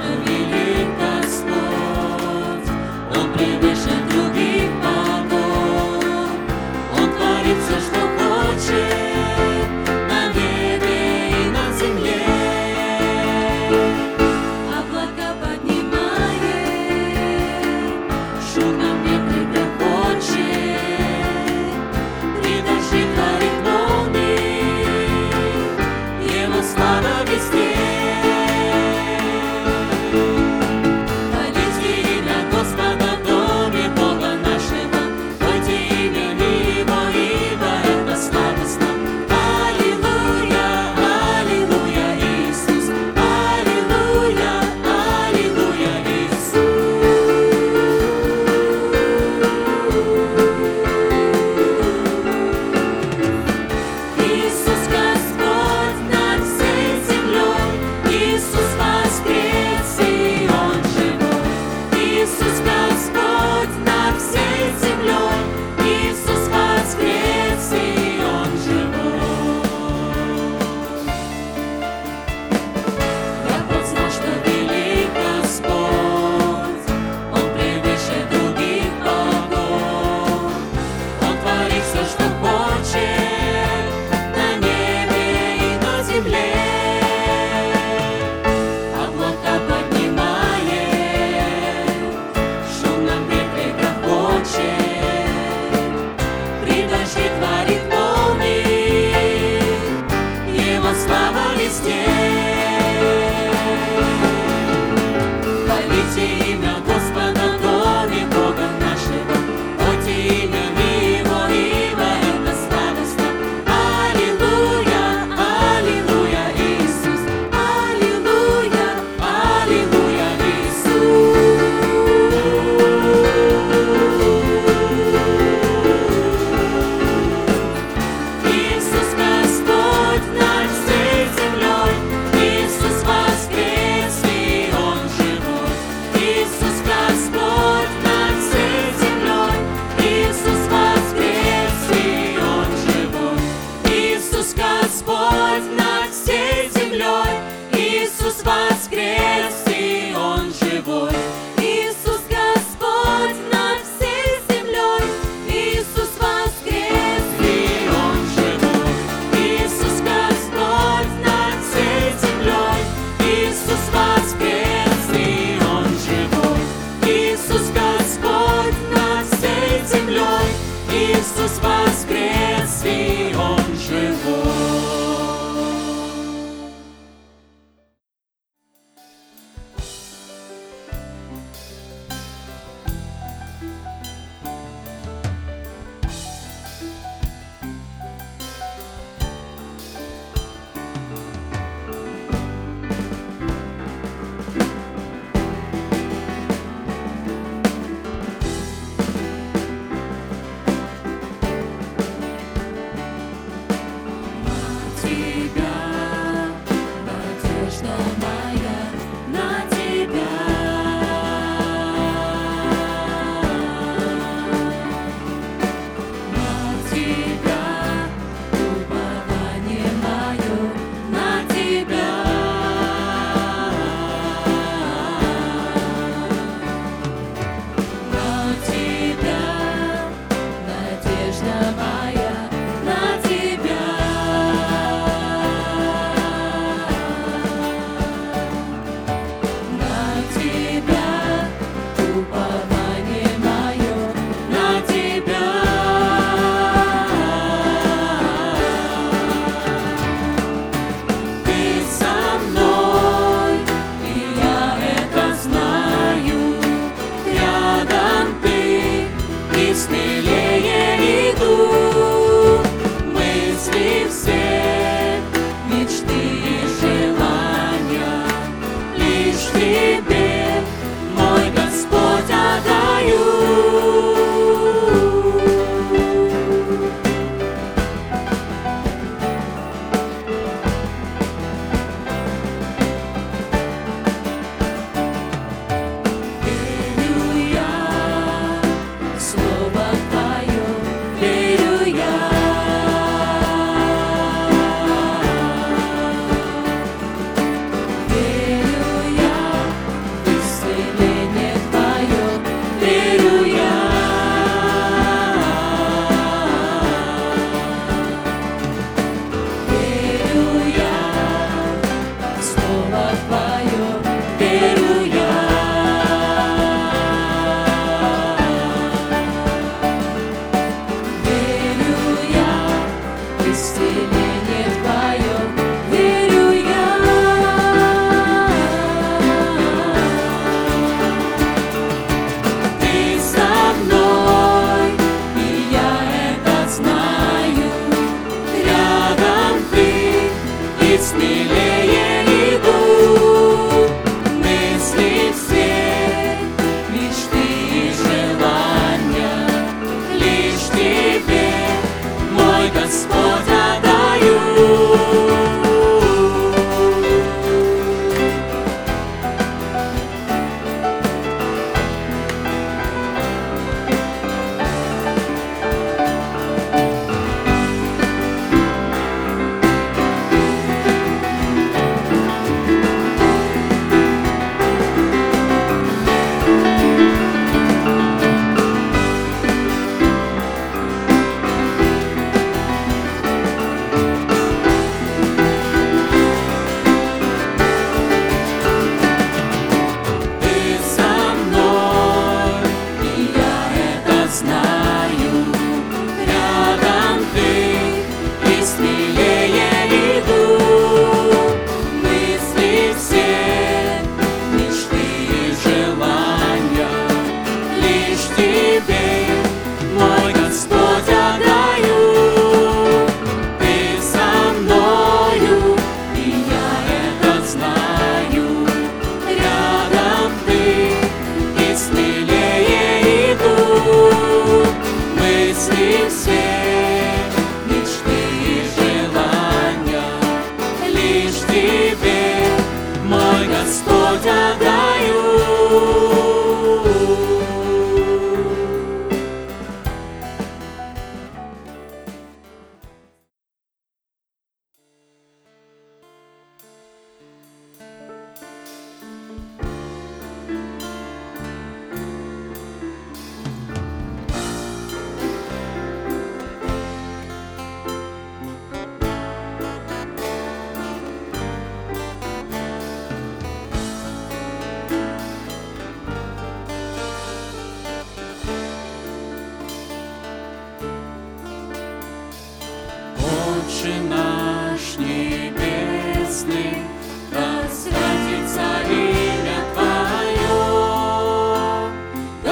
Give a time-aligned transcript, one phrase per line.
[0.00, 0.39] to be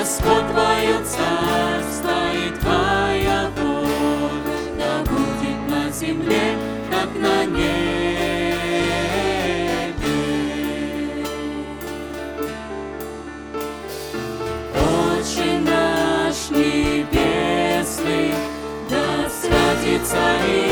[0.09, 6.57] Господь Твое царство и Твоя воля, да будет на земле,
[6.90, 7.75] как на небе.
[14.75, 18.35] Отче наш небесный,
[18.88, 20.68] да святится имя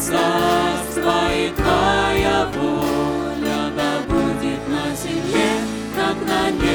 [0.00, 5.50] царство и твоя воля, да будет на земле,
[5.94, 6.70] как на небе.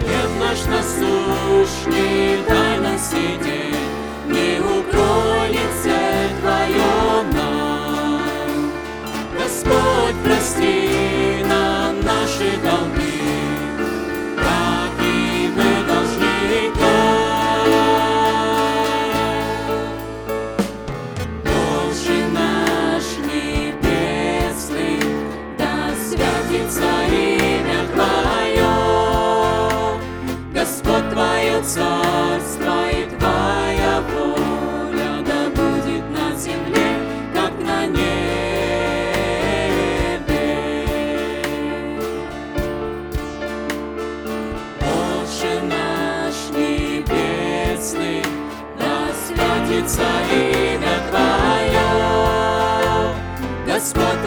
[0.00, 3.53] Хлеб наш насущный, дай нам сидеть.
[49.74, 51.80] славится имя Твое,
[53.66, 54.23] Господь.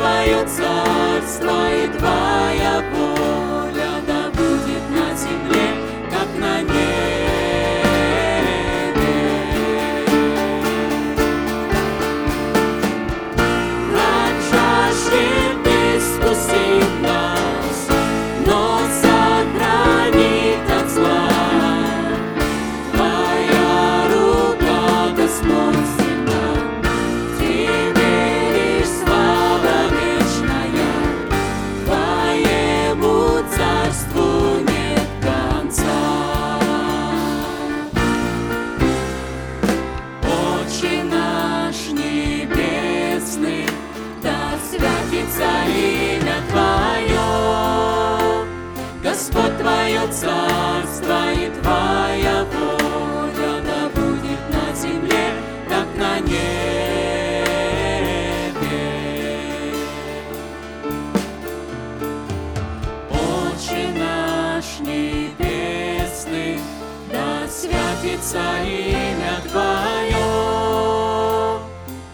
[68.27, 70.27] славится имя Твое.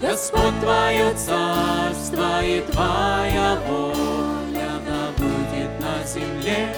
[0.02, 6.76] Господь Твое царство и Твоя воля, она будет на земле,